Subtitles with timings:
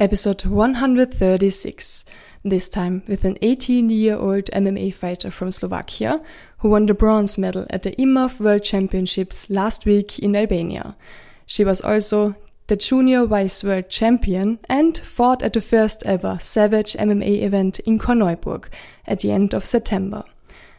[0.00, 2.06] episode 136.
[2.42, 6.22] This time with an 18 year old MMA fighter from Slovakia
[6.58, 10.96] who won the bronze medal at the IMMAF World Championships last week in Albania.
[11.44, 12.34] She was also
[12.68, 17.98] the junior vice world champion and fought at the first ever Savage MMA event in
[17.98, 18.68] Korneuburg
[19.06, 20.24] at the end of September.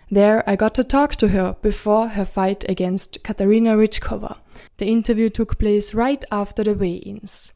[0.10, 4.38] There I got to talk to her before her fight against Katharina Rychkova.
[4.78, 7.54] The interview took place right after the weigh-ins.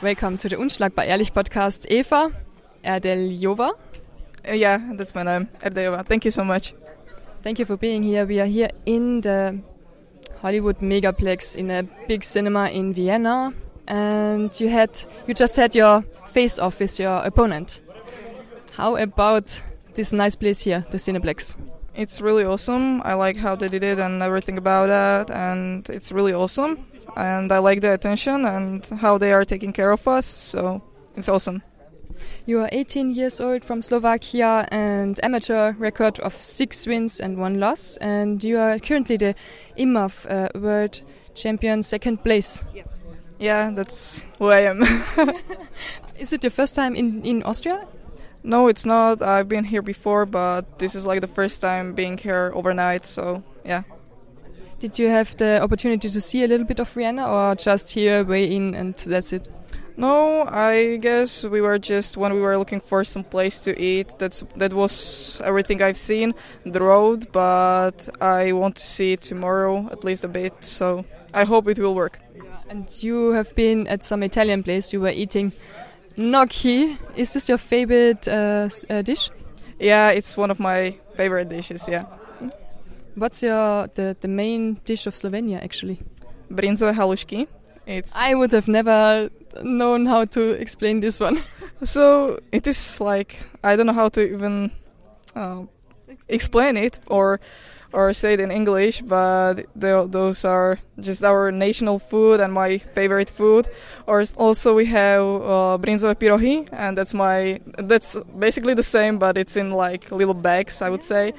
[0.00, 2.30] Welcome to the Unschlagbar Ehrlich podcast, Eva
[2.82, 3.72] Erdeljova.
[4.44, 6.04] Yeah, that's my name, Erdeljova.
[6.04, 6.72] Thank you so much.
[7.42, 8.24] Thank you for being here.
[8.24, 9.60] We are here in the
[10.40, 13.52] Hollywood Megaplex in a big cinema in Vienna,
[13.86, 14.90] and you had
[15.26, 17.82] you just had your face off with your opponent.
[18.76, 19.60] How about
[19.94, 21.54] this nice place here, the Cineplex?
[21.98, 23.02] It's really awesome.
[23.02, 26.78] I like how they did it and everything about that, and it's really awesome.
[27.16, 30.24] And I like the attention and how they are taking care of us.
[30.24, 30.80] So
[31.16, 31.60] it's awesome.
[32.46, 37.58] You are 18 years old from Slovakia and amateur record of six wins and one
[37.58, 37.96] loss.
[37.96, 39.34] And you are currently the
[39.76, 41.00] IMMAF uh, World
[41.34, 42.64] Champion, second place.
[42.72, 42.84] Yeah,
[43.40, 44.84] yeah that's who I am.
[46.18, 47.88] Is it your first time in, in Austria?
[48.42, 49.22] No, it's not.
[49.22, 53.04] I've been here before, but this is like the first time being here overnight.
[53.04, 53.82] So yeah.
[54.80, 58.22] Did you have the opportunity to see a little bit of Vienna, or just here,
[58.24, 59.48] way in, and that's it?
[59.96, 64.14] No, I guess we were just when we were looking for some place to eat.
[64.18, 66.32] That's that was everything I've seen
[66.64, 70.64] the road, but I want to see it tomorrow at least a bit.
[70.64, 72.20] So I hope it will work.
[72.68, 74.92] And you have been at some Italian place.
[74.92, 75.50] You were eating
[76.18, 76.98] gnocchi.
[77.16, 79.30] Is this your favorite uh, uh, dish?
[79.78, 81.88] Yeah, it's one of my favorite dishes.
[81.88, 82.04] Yeah.
[83.14, 85.98] What's your the, the main dish of Slovenia actually?
[86.50, 87.46] Bryndzové halušky.
[87.86, 89.30] It's I would have never
[89.62, 91.38] known how to explain this one.
[91.84, 94.70] so it is like I don't know how to even
[95.34, 95.62] uh,
[96.28, 97.40] explain it or
[97.92, 103.30] or say it in English, but those are just our national food and my favorite
[103.30, 103.68] food.
[104.06, 109.38] Or also we have uh, bryndzové pirohy, and that's my that's basically the same, but
[109.38, 111.32] it's in like little bags, I would say.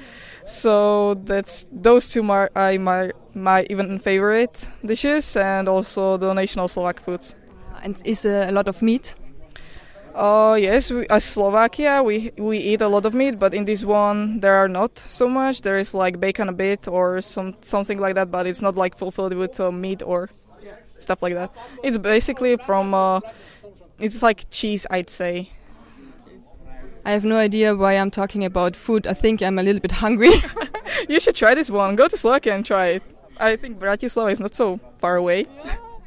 [0.46, 7.00] So that's those two are my my even favorite dishes, and also the national Slovak
[7.00, 7.36] foods.
[7.82, 9.14] And is uh, a lot of meat?
[10.14, 13.84] Uh, yes, we, as Slovakia, we we eat a lot of meat, but in this
[13.84, 15.62] one there are not so much.
[15.62, 18.96] There is like bacon a bit or some something like that, but it's not like
[18.96, 20.30] fulfilled with uh, meat or
[20.98, 21.50] stuff like that.
[21.82, 23.20] It's basically from uh,
[23.98, 25.50] it's like cheese, I'd say.
[27.04, 29.06] I have no idea why I'm talking about food.
[29.06, 30.32] I think I'm a little bit hungry.
[31.08, 31.96] you should try this one.
[31.96, 33.02] Go to Slovakia and try it.
[33.38, 35.46] I think Bratislava is not so far away.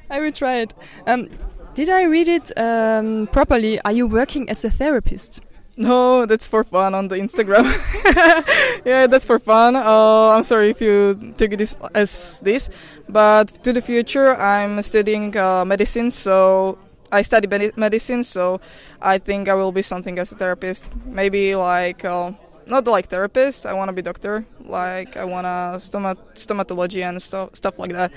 [0.10, 0.76] I will try it.
[1.08, 1.30] Um,
[1.74, 3.80] did I read it um, properly?
[3.82, 5.42] Are you working as a therapist?
[5.76, 7.66] No, that's for fun on the Instagram.
[8.86, 9.76] yeah, that's for fun.
[9.76, 12.70] Uh, I'm sorry if you took this as this,
[13.10, 16.78] but to the future, I'm studying uh, medicine, so
[17.12, 18.62] I study medicine, so
[19.02, 20.92] I think I will be something as a therapist.
[21.06, 22.34] Maybe like uh,
[22.68, 23.66] not like therapist.
[23.66, 24.46] I want to be doctor.
[24.60, 28.12] Like I want to stomat- stomatology and stuff stuff like that.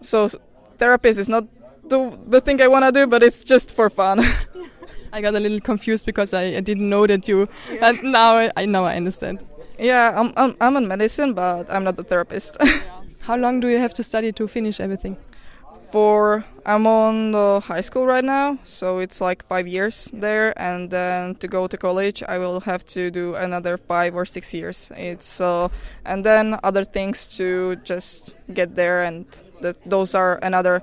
[0.00, 0.28] So
[0.78, 1.44] therapist is not
[1.90, 4.20] the the thing I want to do, but it's just for fun.
[5.12, 7.48] I got a little confused because I, I didn't know that you.
[7.70, 7.88] Yeah.
[7.88, 9.44] And now I, I now I understand.
[9.78, 12.56] Yeah, I'm I'm I'm in medicine, but I'm not a therapist.
[13.20, 15.16] How long do you have to study to finish everything?
[15.90, 20.88] For I'm on the high school right now, so it's like five years there, and
[20.88, 24.92] then to go to college, I will have to do another five or six years.
[24.96, 25.68] It's uh,
[26.04, 29.26] and then other things to just get there, and
[29.62, 30.82] that those are another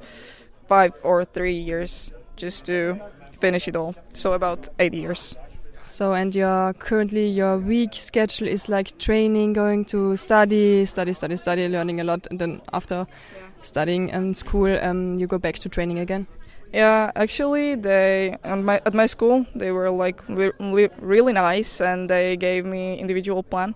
[0.68, 3.00] five or three years just to
[3.40, 3.96] finish it all.
[4.14, 5.38] So about eight years.
[5.84, 11.38] So and your currently your week schedule is like training, going to study, study, study,
[11.38, 13.48] study, learning a lot, and then after yeah.
[13.62, 16.28] studying and school, um, you go back to training again.
[16.74, 20.52] Yeah, actually, they at my at my school they were like re
[21.00, 23.74] really nice, and they gave me individual plan,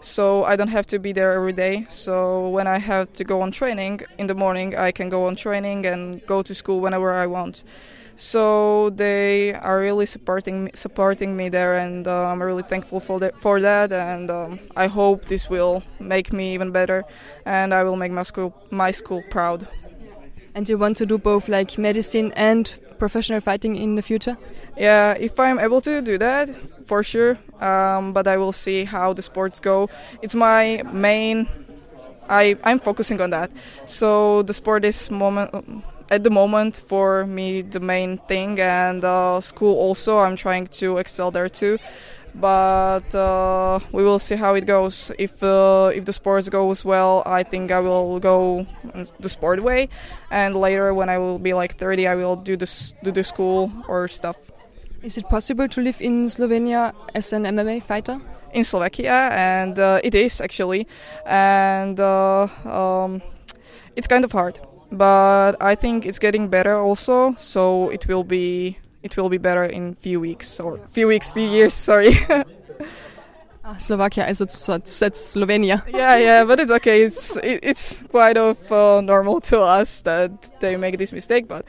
[0.00, 1.86] so I don't have to be there every day.
[1.88, 5.36] So when I have to go on training in the morning, I can go on
[5.36, 7.64] training and go to school whenever I want.
[8.16, 13.18] So they are really supporting me, supporting me there, and uh, I'm really thankful for
[13.20, 13.40] that.
[13.40, 17.04] For that, and um, I hope this will make me even better,
[17.46, 19.66] and I will make my school my school proud.
[20.54, 24.36] And you want to do both like medicine and professional fighting in the future?
[24.76, 26.48] Yeah, if I'm able to do that,
[26.86, 27.38] for sure.
[27.60, 29.88] Um, but I will see how the sports go.
[30.22, 31.48] It's my main
[32.28, 33.50] I I'm focusing on that.
[33.86, 35.50] So the sport is moment
[36.10, 40.18] at the moment for me the main thing, and uh, school also.
[40.18, 41.78] I'm trying to excel there too.
[42.34, 45.12] But uh, we will see how it goes.
[45.18, 48.66] If uh, if the sports goes well, I think I will go
[49.20, 49.88] the sport way,
[50.30, 53.70] and later when I will be like 30, I will do this do the school
[53.86, 54.36] or stuff.
[55.02, 58.20] Is it possible to live in Slovenia as an MMA fighter?
[58.54, 60.86] In Slovakia, and uh, it is actually,
[61.26, 63.20] and uh, um,
[63.96, 64.60] it's kind of hard.
[64.92, 69.64] But I think it's getting better also, so it will be it will be better
[69.64, 71.74] in few weeks or few weeks, few years.
[71.74, 72.16] Sorry.
[73.64, 75.84] ah, Slovakia is it's Slovenia.
[75.88, 77.02] yeah, yeah, but it's okay.
[77.02, 81.66] It's it, it's quite of uh, normal to us that they make this mistake, but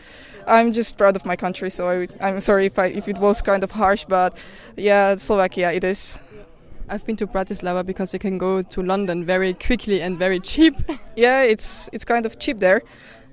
[0.48, 1.70] I'm just proud of my country.
[1.70, 4.38] So I, I'm sorry if I if it was kind of harsh, but
[4.78, 6.18] yeah, Slovakia it is.
[6.88, 10.76] I've been to Bratislava because you can go to London very quickly and very cheap.
[11.18, 12.82] yeah, it's it's kind of cheap there,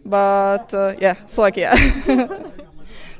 [0.05, 1.70] but uh, yeah, Slovakia.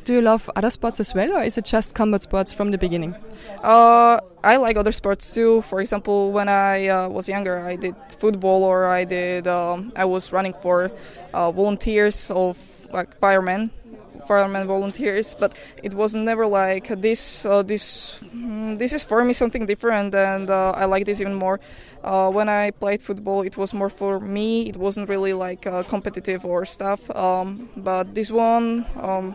[0.05, 2.79] Do you love other sports as well, or is it just combat sports from the
[2.79, 3.15] beginning?
[3.63, 5.63] Uh, I like other sports too.
[5.63, 10.05] For example, when I uh, was younger, I did football, or I did um, I
[10.05, 10.91] was running for
[11.33, 12.59] uh, volunteers of
[12.93, 13.71] like firemen
[14.29, 15.53] firemen volunteers but
[15.83, 20.49] it was never like this uh, this mm, this is for me something different and
[20.49, 21.59] uh, i like this even more
[22.05, 26.45] uh, when i played football it was more for me it wasn't really like competitive
[26.45, 29.35] or stuff um, but this one um,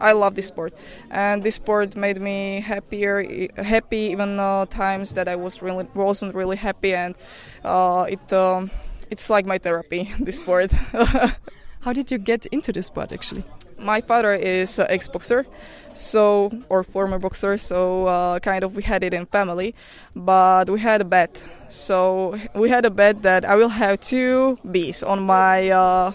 [0.00, 0.72] I love this sport,
[1.10, 6.34] and this sport made me happier, happy even uh, times that I was really wasn't
[6.34, 7.16] really happy, and
[7.64, 8.70] uh, it um,
[9.10, 10.10] it's like my therapy.
[10.20, 10.72] This sport.
[11.80, 13.44] How did you get into this sport actually?
[13.78, 15.46] my father is an ex-boxer,
[15.94, 19.74] so or former boxer, so uh, kind of we had it in family.
[20.14, 21.36] But we had a bet,
[21.68, 26.12] so we had a bet that I will have two bees on my uh,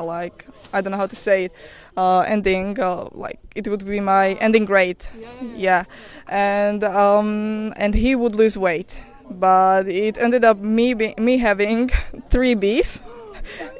[0.00, 1.52] like I don't know how to say it.
[1.96, 5.84] Uh, ending uh, like it would be my ending grade yeah, yeah, yeah.
[6.26, 9.00] and um, and he would lose weight
[9.30, 11.88] but it ended up me be- me having
[12.30, 13.00] three B's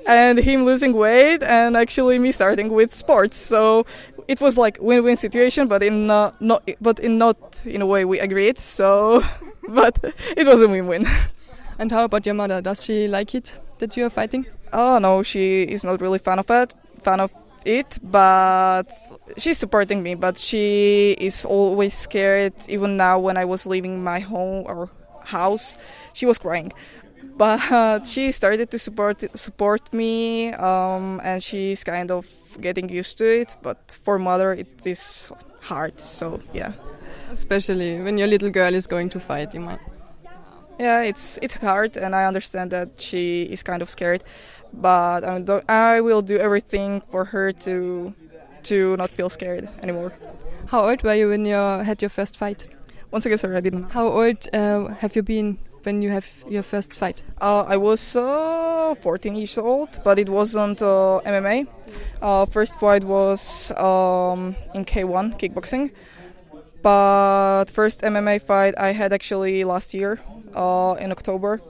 [0.07, 3.37] and him losing weight and actually me starting with sports.
[3.37, 3.87] So
[4.29, 8.05] it was like win-win situation, but in uh, not but in not in a way
[8.05, 8.59] we agreed.
[8.59, 9.23] So,
[9.69, 9.99] but
[10.37, 11.07] it was a win-win.
[11.77, 12.61] And how about your mother?
[12.61, 14.47] Does she like it that you are fighting?
[14.73, 16.73] Oh no, she is not really fan of it.
[17.03, 17.33] Fan of
[17.65, 18.91] it, but
[19.37, 20.15] she's supporting me.
[20.15, 22.55] But she is always scared.
[22.69, 24.91] Even now, when I was leaving my home or
[25.25, 25.77] house,
[26.13, 26.73] she was crying
[27.37, 32.27] but she started to support support me um, and she's kind of
[32.61, 35.31] getting used to it but for mother it is
[35.61, 36.73] hard so yeah
[37.33, 39.81] especially when your little girl is going to fight you might
[40.79, 44.23] yeah it's it's hard and i understand that she is kind of scared
[44.81, 45.25] but
[45.69, 48.15] i will do everything for her to
[48.63, 50.13] to not feel scared anymore
[50.69, 52.67] how old were you when you had your first fight
[53.11, 56.63] once again sorry i didn't how old uh, have you been when you have your
[56.63, 57.23] first fight?
[57.41, 61.67] Uh, I was uh, 14 years old, but it wasn't uh, MMA.
[62.21, 65.91] Uh, first fight was um, in K1 kickboxing.
[66.83, 70.21] But first MMA fight I had actually last year
[70.55, 71.61] uh, in October,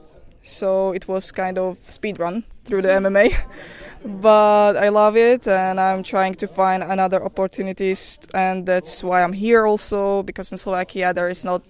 [0.44, 3.35] so it was kind of speed run through the MMA.
[4.05, 9.32] but I love it, and I'm trying to find another opportunities, and that's why I'm
[9.32, 11.63] here also because in Slovakia there is not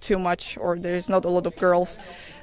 [0.00, 1.98] too much or there's not a lot of girls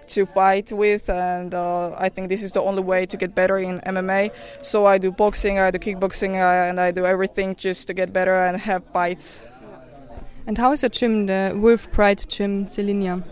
[0.08, 3.60] to fight with and uh, I think this is the only way to get better
[3.60, 4.32] in MMA
[4.62, 8.12] so I do boxing I do kickboxing uh, and I do everything just to get
[8.12, 9.46] better and have fights
[10.48, 13.24] and how is your gym the Wolf Pride gym Celinia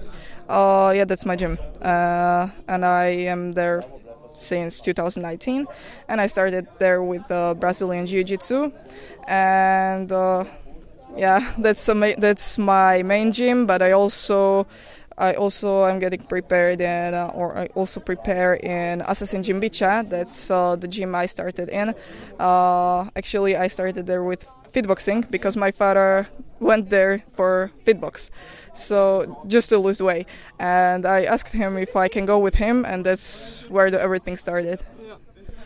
[0.49, 3.83] uh, yeah that's my gym uh, and I am there
[4.33, 5.65] since 2019
[6.07, 8.71] and I started there with uh, Brazilian Jiu-Jitsu
[9.27, 10.45] and uh,
[11.17, 11.85] yeah, that's
[12.17, 13.65] that's my main gym.
[13.65, 14.67] But I also
[15.17, 20.07] I also am getting prepared and uh, or I also prepare in Assassin Gym Bytča.
[20.07, 21.95] That's uh, the gym I started in.
[22.39, 26.27] Uh, actually, I started there with fitboxing because my father
[26.59, 28.29] went there for fitbox.
[28.73, 30.27] So just to lose weight,
[30.59, 34.37] and I asked him if I can go with him, and that's where the, everything
[34.37, 34.83] started.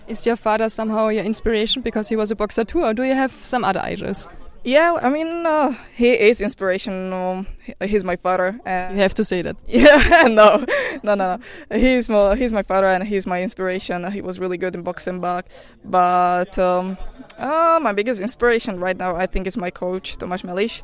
[0.07, 3.13] Is your father somehow your inspiration because he was a boxer too, or do you
[3.13, 4.27] have some other idols?
[4.63, 7.47] Yeah, I mean, uh, he is inspirational.
[7.83, 8.59] He's my father.
[8.63, 9.55] And you have to say that.
[9.67, 10.65] Yeah, no,
[11.03, 11.39] no, no, no.
[11.75, 14.09] He's my he's my father, and he's my inspiration.
[14.11, 15.45] He was really good in boxing back,
[15.83, 16.97] but um,
[17.39, 20.83] uh, my biggest inspiration right now, I think, is my coach Tomasz Melish,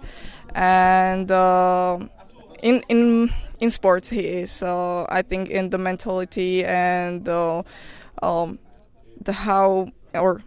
[0.56, 2.00] and uh,
[2.64, 3.30] in in
[3.60, 4.64] in sports he is.
[4.64, 7.62] Uh, I think in the mentality and uh,
[8.24, 8.58] um,
[9.22, 10.42] the how or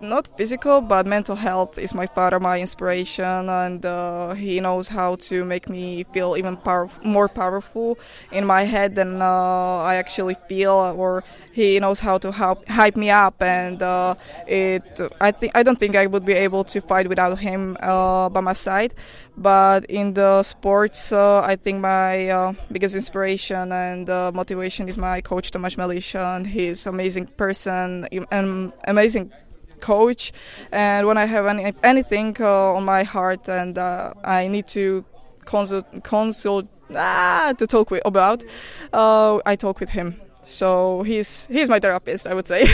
[0.00, 5.16] not physical but mental health is my father my inspiration and uh, he knows how
[5.16, 6.56] to make me feel even
[7.02, 7.98] more powerful
[8.30, 12.96] in my head than uh, i actually feel or he knows how to help, hype
[12.96, 14.14] me up and uh,
[14.46, 18.28] it i think i don't think i would be able to fight without him uh,
[18.28, 18.94] by my side.
[19.36, 25.20] But in the sports uh, i think my uh, biggest inspiration and motivation is my
[25.20, 29.30] coach tomas melish and he's amazing person an amazing
[29.78, 30.32] coach.
[30.72, 35.04] And when I have any, anything uh, on my heart and uh, I need to
[35.44, 38.44] consult, consult ah, to talk with, about,
[38.92, 40.20] uh, I talk with him.
[40.42, 42.66] So he's he's my therapist, I would say.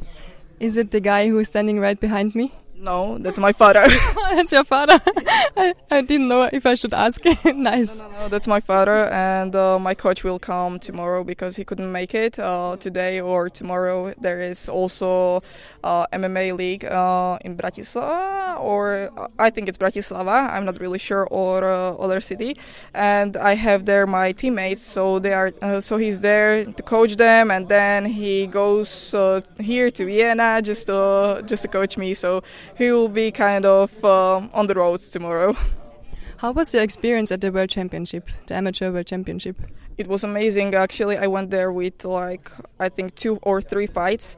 [0.60, 2.52] Is it the guy who is standing right behind me?
[2.78, 3.84] No, that's my father.
[4.34, 5.00] that's your father.
[5.56, 7.24] I, I didn't know if I should ask.
[7.44, 8.00] nice.
[8.00, 11.64] No, no, no, that's my father, and uh, my coach will come tomorrow because he
[11.64, 14.12] couldn't make it uh, today or tomorrow.
[14.20, 15.42] There is also
[15.84, 20.50] uh, MMA league uh, in Bratislava, or uh, I think it's Bratislava.
[20.50, 22.58] I'm not really sure, or uh, other city.
[22.92, 25.80] And I have there my teammates, so they are.
[25.80, 29.14] so he's there to coach them, and then he goes
[29.58, 32.12] here to Vienna just to just to coach me.
[32.12, 32.42] So
[32.76, 35.56] he will be kind of um, on the roads tomorrow.
[36.38, 39.56] How was your experience at the World Championship, the Amateur World Championship?
[39.96, 40.74] It was amazing.
[40.74, 44.36] Actually, I went there with like I think two or three fights,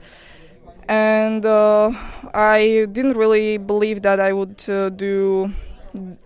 [0.88, 1.90] and uh,
[2.32, 5.52] I didn't really believe that I would uh, do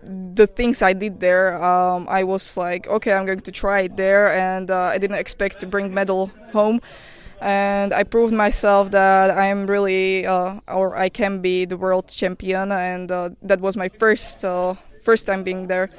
[0.03, 1.61] the things I did there.
[1.63, 5.17] Um, I was like, okay, I'm going to try it there, and uh, I didn't
[5.17, 6.79] expect to bring medal home
[7.43, 12.07] and I proved myself that I am really, uh, or I can be the world
[12.07, 15.89] champion, and uh, that was my first uh, first time being there,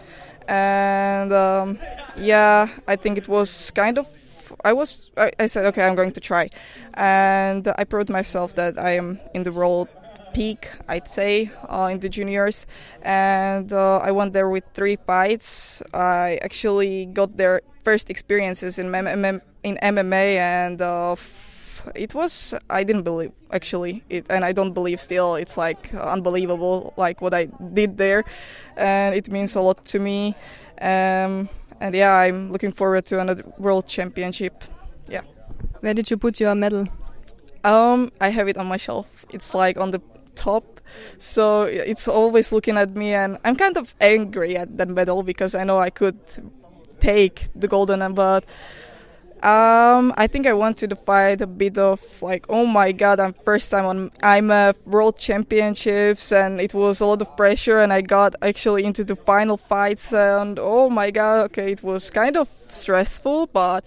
[0.48, 1.78] and um,
[2.16, 4.08] yeah, I think it was kind of.
[4.64, 5.10] I was.
[5.18, 6.48] I, I, said, okay, I'm going to try,
[6.94, 9.88] and I proved myself that I am in the world
[10.32, 12.66] peak, I'd say, uh, in the juniors,
[13.02, 15.82] and uh, I went there with three fights.
[15.92, 21.16] I actually got their first experiences in MMA in MMA, and uh,
[21.94, 25.34] it was I didn't believe actually, it, and I don't believe still.
[25.34, 28.24] It's like unbelievable, like what I did there,
[28.76, 30.34] and it means a lot to me.
[30.80, 31.48] Um,
[31.80, 34.64] and yeah, I'm looking forward to another world championship.
[35.08, 35.22] Yeah.
[35.80, 36.86] Where did you put your medal?
[37.64, 39.24] Um, I have it on my shelf.
[39.30, 40.00] It's like on the
[40.34, 40.80] top,
[41.18, 45.54] so it's always looking at me, and I'm kind of angry at that medal because
[45.54, 46.18] I know I could
[47.00, 48.44] take the golden, but
[49.44, 53.34] um, I think I wanted to fight a bit of like, oh my god, I'm
[53.34, 58.00] first time on IMMAF World Championships, and it was a lot of pressure, and I
[58.00, 62.48] got actually into the final fights, and oh my god, okay, it was kind of
[62.70, 63.84] stressful, but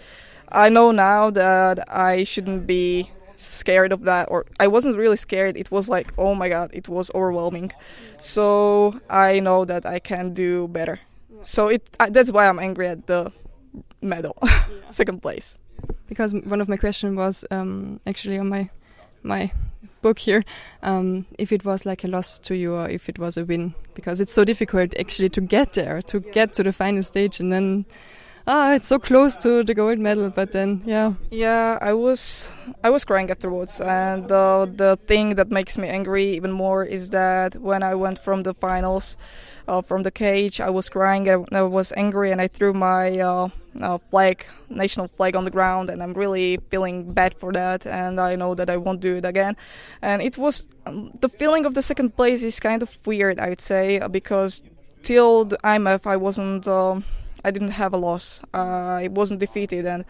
[0.50, 5.58] I know now that I shouldn't be scared of that, or I wasn't really scared.
[5.58, 7.72] It was like, oh my god, it was overwhelming.
[8.20, 11.00] So I know that I can do better.
[11.42, 13.32] So it that's why I'm angry at the
[14.02, 14.62] medal, yeah.
[14.92, 15.58] second place.
[16.08, 18.70] Because one of my questions was um, actually on my
[19.24, 19.52] my
[20.02, 20.44] book here,
[20.84, 23.74] um, if it was like a loss to you or if it was a win,
[23.94, 26.32] because it's so difficult actually to get there, to yeah.
[26.32, 27.86] get to the final stage, and then
[28.48, 31.14] ah, it's so close to the gold medal, but then yeah.
[31.30, 32.52] Yeah, I was
[32.84, 37.10] I was crying afterwards, and uh, the thing that makes me angry even more is
[37.10, 39.18] that when I went from the finals
[39.68, 40.62] uh, from the cage.
[40.62, 41.30] I was crying.
[41.30, 43.50] I, I was angry, and I threw my uh,
[43.82, 45.90] uh, flag, national flag, on the ground.
[45.90, 47.86] And I'm really feeling bad for that.
[47.86, 49.56] And I know that I won't do it again.
[50.02, 53.50] And it was um, the feeling of the second place is kind of weird, I
[53.50, 54.64] would say, because
[55.04, 56.68] till the IMMAF I wasn't.
[56.68, 57.04] Um,
[57.48, 58.42] I didn't have a loss.
[58.54, 60.04] I wasn't defeated, and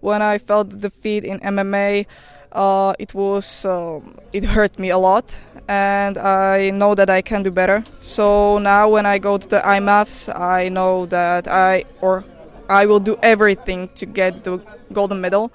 [0.00, 2.06] when I felt defeat in MMA,
[2.52, 5.36] uh, it was um, it hurt me a lot
[5.68, 7.84] and I know that I can do better.
[8.00, 12.24] So now when I go to the IMMAFs, I know that I or
[12.68, 14.58] I will do everything to get the
[14.92, 15.52] golden medal.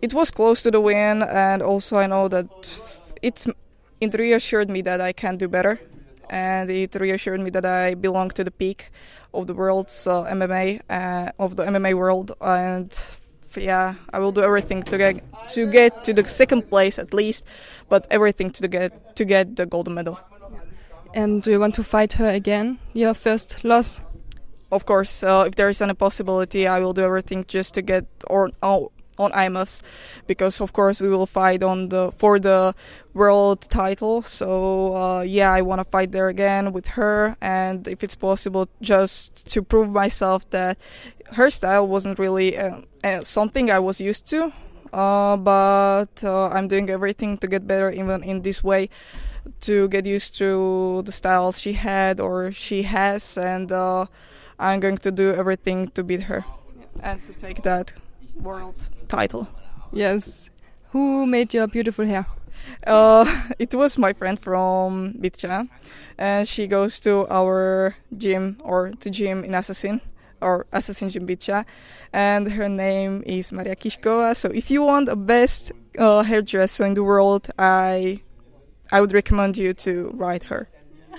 [0.00, 2.46] It was close to the win, and also I know that
[3.20, 3.46] it
[4.00, 5.80] it reassured me that I can do better,
[6.30, 8.90] and it reassured me that I belong to the peak
[9.34, 12.92] of the world's uh, MMA uh, of the MMA world, and
[13.56, 17.46] yeah, I will do everything to get to get to the second place at least,
[17.88, 20.18] but everything to get to get the golden medal.
[21.14, 22.78] And do you want to fight her again?
[22.94, 24.00] Your first loss?
[24.70, 28.06] Of course, uh, if there is any possibility, I will do everything just to get
[28.28, 29.82] or oh, on IMMAFs
[30.26, 32.74] because of course we will fight on the for the
[33.14, 34.22] world title.
[34.22, 37.36] So uh, yeah I want to fight there again with her.
[37.40, 40.78] And if it's possible just to prove myself that
[41.32, 44.52] her style wasn't really uh, uh, something I was used to.
[44.92, 48.90] Uh, but uh, I'm doing everything to get better even in this way
[49.60, 53.38] to get used to the styles she had or she has.
[53.38, 54.06] And uh,
[54.58, 56.44] I'm going to do everything to beat her
[57.00, 57.92] and to take that
[58.36, 59.48] world title.
[59.92, 60.50] Yes.
[60.90, 62.26] Who made your beautiful hair?
[62.86, 63.24] Uh,
[63.58, 65.68] it was my friend from Bytča,
[66.18, 70.00] and she goes to our gym or to gym in Assassin
[70.40, 71.64] or Assassin Gym Bytča,
[72.12, 74.36] and her name is Maria Kishkova.
[74.36, 78.20] So if you want a best uh, hairdresser in the world, I
[78.90, 80.68] I would recommend you to write her.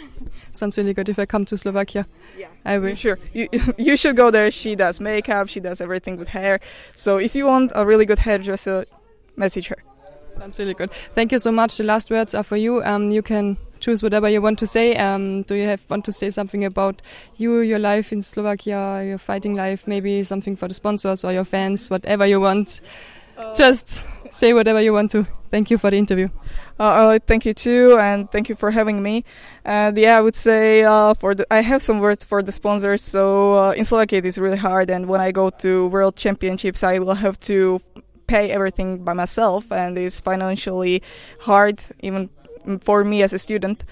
[0.51, 2.07] Sounds really good if I come to Slovakia.
[2.37, 2.95] Yeah, I will.
[2.95, 3.47] Sure, you
[3.77, 4.51] you should go there.
[4.51, 5.49] She does makeup.
[5.49, 6.59] She does everything with hair.
[6.95, 8.85] So if you want a really good hairdresser,
[9.35, 9.77] message her.
[10.37, 10.91] Sounds really good.
[11.13, 11.77] Thank you so much.
[11.77, 12.83] The last words are for you.
[12.83, 14.95] Um, you can choose whatever you want to say.
[14.95, 17.01] Um, do you have want to say something about
[17.37, 19.87] you, your life in Slovakia, your fighting life?
[19.87, 22.81] Maybe something for the sponsors or your fans, whatever you want.
[23.37, 25.27] Uh, Just say whatever you want to.
[25.51, 26.29] Thank you for the interview.
[26.79, 29.23] Uh, thank you too, and thank you for having me.
[29.63, 33.03] And yeah, I would say uh, for the I have some words for the sponsors.
[33.03, 36.83] So uh, in Slovakia, it is really hard, and when I go to World Championships,
[36.83, 37.79] I will have to
[38.25, 41.03] pay everything by myself, and it's financially
[41.39, 42.29] hard, even
[42.81, 43.85] for me as a student.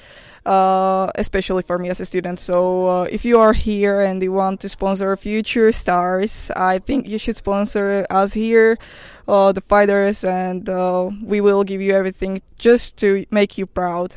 [0.44, 2.40] Uh, especially for me as a student.
[2.40, 7.08] So, uh, if you are here and you want to sponsor future stars, I think
[7.08, 8.80] you should sponsor us here,
[9.28, 14.16] uh, the fighters, and uh, we will give you everything just to make you proud.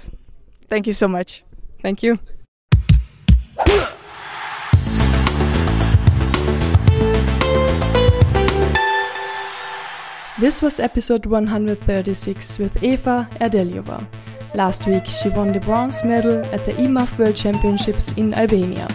[0.71, 1.45] Thank you so much.
[1.83, 2.19] Thank you.
[10.41, 14.05] This was episode 136 with Eva Erdélyiová.
[14.55, 18.87] Last week, she won the bronze medal at the IMMAF World Championships in Albania.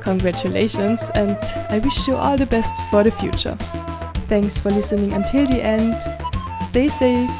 [0.00, 1.38] Congratulations, and
[1.70, 3.56] I wish you all the best for the future.
[4.28, 6.02] Thanks for listening until the end.
[6.60, 7.30] Stay safe,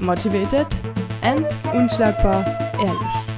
[0.00, 0.66] motivated,
[1.20, 2.42] and unschlagbar
[2.80, 3.35] ehrlich.